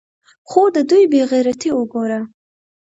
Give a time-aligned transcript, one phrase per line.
[0.49, 2.19] خو د دوى بې غيرتي اوګوره.